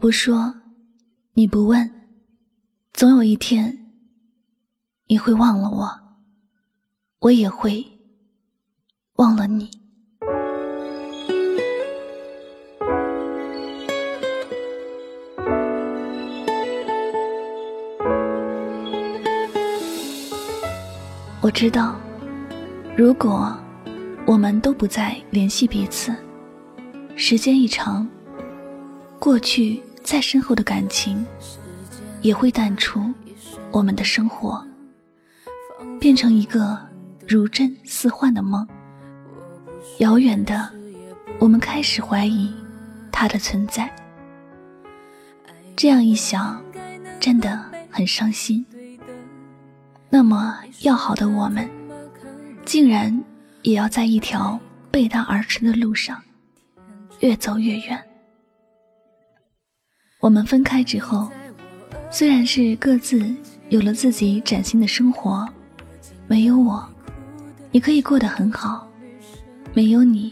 [0.00, 0.54] 不说，
[1.34, 1.90] 你不问，
[2.94, 3.86] 总有一天
[5.08, 5.90] 你会忘了我，
[7.18, 7.84] 我也会
[9.16, 9.70] 忘了你。
[21.42, 22.00] 我知道，
[22.96, 23.54] 如果
[24.26, 26.10] 我们都不再联系彼此，
[27.16, 28.08] 时间一长。
[29.18, 29.78] 过去
[30.10, 31.24] 再深厚的感情，
[32.20, 33.00] 也会淡出
[33.70, 34.60] 我们的生活，
[36.00, 36.76] 变成一个
[37.28, 38.66] 如真似幻的梦。
[39.98, 40.68] 遥远的，
[41.38, 42.52] 我们开始怀疑
[43.12, 43.88] 它的存在。
[45.76, 46.60] 这样一想，
[47.20, 48.66] 真的很伤心。
[50.08, 51.70] 那么要好的我们，
[52.64, 53.16] 竟然
[53.62, 54.58] 也要在一条
[54.90, 56.20] 背道而驰的路上，
[57.20, 58.04] 越走越远。
[60.20, 61.30] 我们分开之后，
[62.10, 63.34] 虽然是各自
[63.70, 65.48] 有了自己崭新的生活，
[66.26, 66.86] 没有我，
[67.70, 68.86] 你可以过得很好；
[69.72, 70.30] 没有你，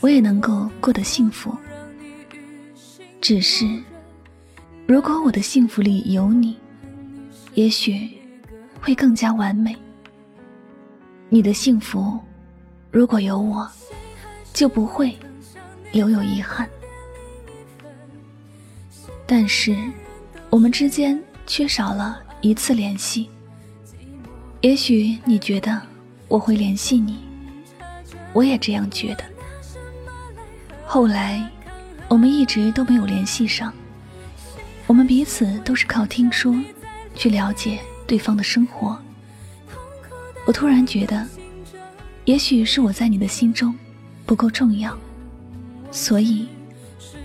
[0.00, 1.56] 我也能够过得幸福。
[3.20, 3.64] 只是，
[4.84, 6.56] 如果我的幸福里有你，
[7.54, 8.10] 也许
[8.80, 9.76] 会更加完美。
[11.28, 12.18] 你的幸福，
[12.90, 13.68] 如果有我，
[14.52, 15.16] 就不会
[15.92, 16.68] 留有遗憾。
[19.30, 19.76] 但是，
[20.48, 23.28] 我们之间缺少了一次联系。
[24.62, 25.78] 也许你觉得
[26.28, 27.18] 我会联系你，
[28.32, 29.24] 我也这样觉得。
[30.86, 31.46] 后来，
[32.08, 33.70] 我们一直都没有联系上。
[34.86, 36.58] 我们彼此都是靠听说，
[37.14, 38.98] 去了解对方的生活。
[40.46, 41.28] 我突然觉得，
[42.24, 43.78] 也许是我在你的心中
[44.24, 44.98] 不够重要，
[45.90, 46.48] 所以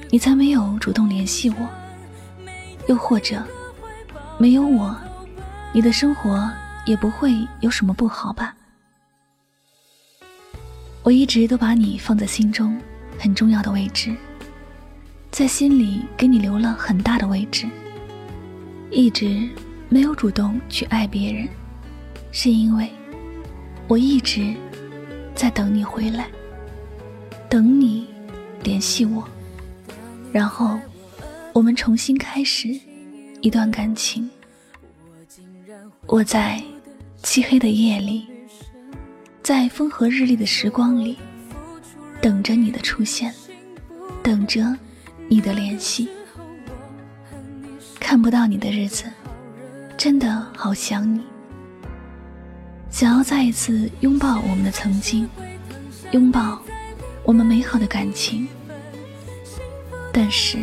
[0.09, 1.69] 你才没有主动联系我。
[2.88, 3.42] 又或者，
[4.38, 4.96] 没有我，
[5.72, 6.52] 你的生活
[6.86, 8.56] 也不会有什么不好吧？
[11.02, 12.78] 我一直都把你放在心中
[13.18, 14.16] 很重要的位置，
[15.32, 17.68] 在心里给你留了很大的位置。
[18.92, 19.50] 一直
[19.90, 21.48] 没有主动去爱别人，
[22.32, 22.90] 是因为
[23.88, 24.54] 我一直
[25.34, 26.30] 在等你回来，
[27.50, 28.08] 等你
[28.62, 29.28] 联系我，
[30.32, 30.78] 然后。
[31.53, 32.68] 我们重新开始
[33.41, 34.28] 一段感情。
[36.08, 36.62] 我在
[37.22, 38.25] 漆黑的夜里，
[39.44, 41.16] 在风和日丽的时光里，
[42.19, 43.31] 等着你的出现，
[44.24, 44.75] 等着
[45.30, 46.09] 你的联系。
[48.00, 49.06] 看不到你的日子，
[49.96, 51.22] 真的好想你。
[52.90, 55.30] 想要再一次拥抱我们的曾经，
[56.12, 56.59] 拥抱
[57.24, 58.47] 我们美好的感情，
[60.12, 60.58] 但是。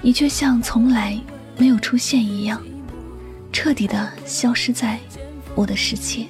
[0.00, 1.20] 你却像从来
[1.56, 2.62] 没有出现一样，
[3.52, 4.98] 彻底的消失在
[5.54, 6.26] 我的世界。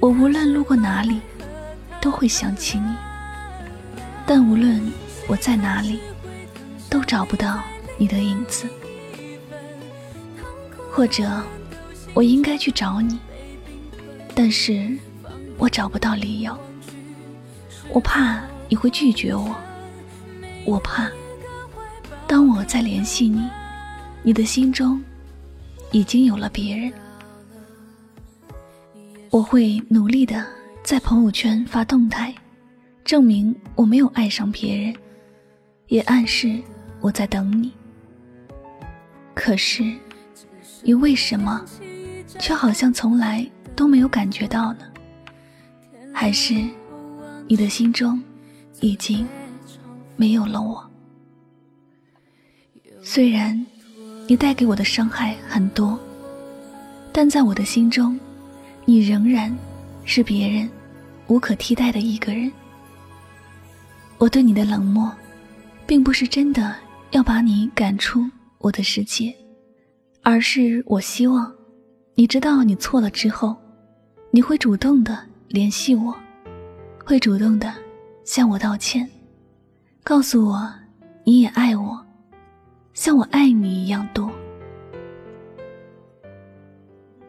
[0.00, 1.20] 我无论路过哪里，
[2.00, 2.94] 都会想起你；
[4.26, 4.80] 但无论
[5.26, 5.98] 我在哪里，
[6.90, 7.62] 都找不到
[7.96, 8.68] 你的影子。
[10.92, 11.42] 或者，
[12.12, 13.18] 我应该去找你，
[14.34, 14.96] 但是
[15.56, 16.56] 我找不到理由。
[17.88, 19.56] 我怕你会拒绝我，
[20.66, 21.10] 我怕。
[22.26, 23.48] 当我再联系你，
[24.22, 25.02] 你的心中
[25.92, 26.92] 已经有了别人。
[29.30, 30.44] 我会努力的
[30.82, 32.34] 在朋友圈发动态，
[33.04, 34.94] 证明我没有爱上别人，
[35.88, 36.60] 也暗示
[37.00, 37.72] 我在等你。
[39.34, 39.84] 可是，
[40.82, 41.64] 你为什么
[42.38, 44.80] 却好像从来都没有感觉到呢？
[46.12, 46.54] 还是
[47.48, 48.22] 你的心中
[48.80, 49.26] 已经
[50.16, 50.90] 没有了我？
[53.06, 53.54] 虽然
[54.26, 55.98] 你带给我的伤害很多，
[57.12, 58.18] 但在我的心中，
[58.86, 59.54] 你仍然
[60.04, 60.68] 是别人
[61.26, 62.50] 无可替代的一个人。
[64.16, 65.12] 我对你的冷漠，
[65.86, 66.74] 并不是真的
[67.10, 68.24] 要把你赶出
[68.56, 69.32] 我的世界，
[70.22, 71.52] 而是我希望
[72.14, 73.54] 你知道你错了之后，
[74.30, 75.18] 你会主动的
[75.48, 76.16] 联系我，
[77.04, 77.72] 会主动的
[78.24, 79.06] 向我道歉，
[80.02, 80.72] 告诉我
[81.22, 82.03] 你也爱我，
[82.94, 84.30] 像我爱你一样多。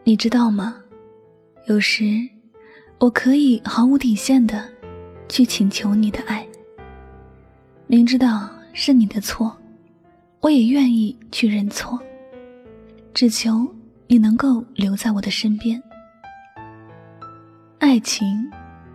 [0.04, 0.76] 你知道吗？
[1.66, 2.04] 有时
[2.98, 4.64] 我可以毫无底线的
[5.28, 6.46] 去请求你的爱。
[7.88, 9.54] 明知道是你的错，
[10.40, 11.98] 我也愿意去认错，
[13.12, 13.66] 只求
[14.06, 15.82] 你能够留在我的身边。
[17.80, 18.48] 爱情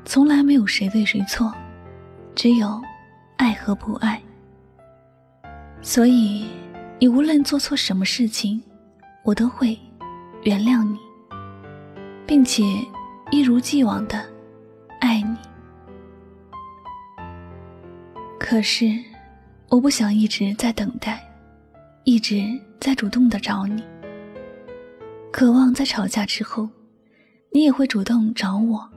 [0.06, 1.54] 从来没有谁对谁错，
[2.34, 2.82] 只有
[3.36, 4.22] 爱和不爱。
[5.84, 6.46] 所以，
[7.00, 8.62] 你无论做错什么事情，
[9.24, 9.78] 我都会
[10.44, 11.00] 原谅你，
[12.26, 12.64] 并且
[13.32, 14.24] 一如既往的
[15.00, 15.36] 爱你。
[18.40, 18.96] 可是，
[19.70, 21.20] 我不想一直在等待，
[22.04, 22.44] 一直
[22.80, 23.84] 在主动的找你。
[25.32, 26.70] 渴望在吵架之后，
[27.52, 28.88] 你也会主动找我，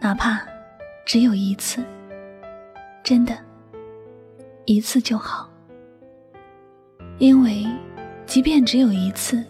[0.00, 0.40] 哪怕
[1.04, 1.82] 只有一次，
[3.02, 3.36] 真的，
[4.66, 5.50] 一次就好。
[7.18, 7.66] 因为，
[8.26, 9.42] 即便只有一次，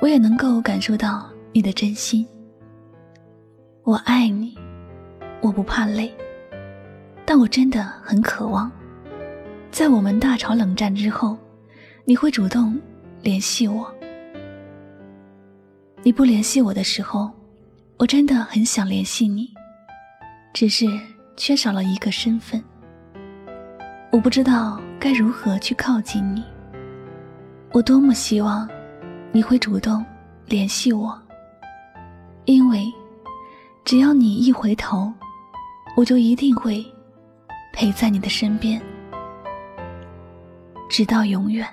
[0.00, 2.26] 我也能够感受到你的真心。
[3.84, 4.58] 我爱你，
[5.40, 6.12] 我不怕累。
[7.24, 8.68] 但我真的很渴望，
[9.70, 11.38] 在我们大吵冷战之后，
[12.04, 12.76] 你会主动
[13.22, 13.88] 联系我。
[16.02, 17.30] 你不联系我的时候，
[17.98, 19.48] 我真的很想联系你，
[20.52, 20.86] 只是
[21.36, 22.60] 缺少了一个身份。
[24.10, 26.42] 我不知道该如何去靠近你。
[27.72, 28.68] 我多么希望
[29.32, 30.04] 你会主动
[30.46, 31.16] 联系我，
[32.44, 32.92] 因为
[33.84, 35.12] 只要你一回头，
[35.96, 36.84] 我就一定会。
[37.72, 38.82] 陪在你的身边，
[40.90, 41.66] 直到永远。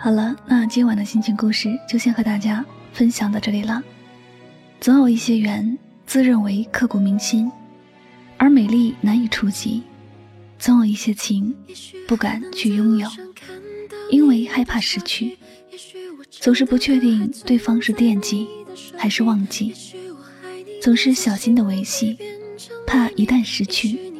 [0.00, 2.64] 好了，那今晚的心情故事就先和大家。
[2.92, 3.80] 分享到这里了。
[4.80, 7.48] 总有一些缘，自认为刻骨铭心，
[8.36, 9.82] 而美丽难以触及；
[10.58, 11.54] 总有一些情，
[12.08, 13.08] 不敢去拥有，
[14.10, 15.38] 因为害怕失去。
[16.30, 18.48] 总是不确定对方是惦记
[18.96, 19.72] 还是忘记，
[20.82, 22.18] 总是小心的维系，
[22.84, 24.12] 怕一旦失去，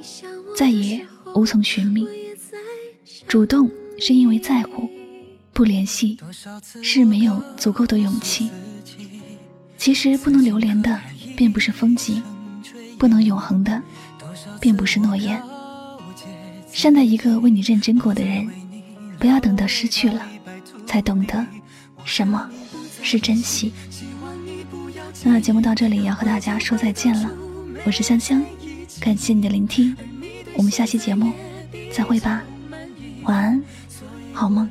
[0.55, 1.05] 再也
[1.35, 2.07] 无从寻觅。
[3.27, 4.89] 主动是因为在乎。
[5.59, 6.17] 不联系
[6.81, 8.49] 是没有足够的勇气。
[9.77, 11.01] 其实不能留恋的，
[11.37, 12.23] 并不是风景；
[12.97, 13.83] 不能永恒的，
[14.61, 15.43] 并不是诺言。
[16.73, 18.49] 善待一个为你认真过的人，
[19.19, 20.25] 不要等到失去了，
[20.87, 21.45] 才懂得
[22.05, 22.49] 什么
[23.03, 23.73] 是珍惜。
[25.25, 27.29] 那节目到这里要和大家说再见了，
[27.85, 28.41] 我是香香，
[29.01, 29.97] 感谢你的聆听，
[30.55, 31.33] 我们下期节目
[31.93, 32.45] 再会吧，
[33.25, 33.61] 晚安，
[34.33, 34.71] 好梦。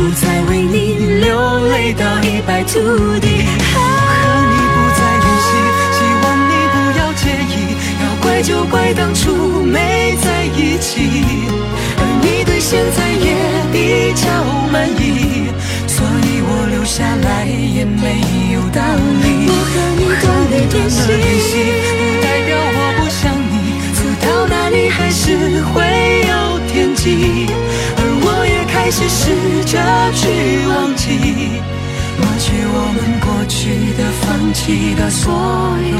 [0.00, 2.72] 不再为你流泪到一败涂
[3.20, 3.28] 地。
[3.68, 3.76] 和
[4.48, 5.50] 你不再联系，
[5.92, 7.54] 希望你不要介意。
[8.00, 10.88] 要怪就怪当初没在一起，
[11.98, 13.28] 而你对现在也
[13.70, 14.24] 比较
[14.72, 15.52] 满意，
[15.86, 18.80] 所以我留下来也没有道
[19.20, 19.52] 理。
[19.52, 21.52] 我和你断了联系，
[32.18, 33.58] 抹去我们过去
[33.96, 35.32] 的、放弃的所
[35.90, 35.98] 有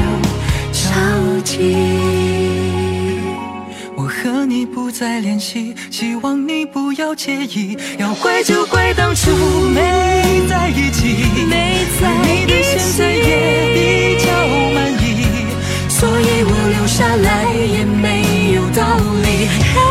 [0.71, 0.81] 交
[1.43, 1.51] 集。
[3.95, 7.77] 我和你不再联系，希望你不要介意。
[7.97, 9.31] 要怪就怪当初
[9.69, 13.29] 没在一起，没在你的现在也
[13.75, 14.31] 比较
[14.73, 15.45] 满意，
[15.87, 19.90] 所以我留下来也没有道理。